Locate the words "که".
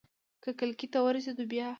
0.43-0.49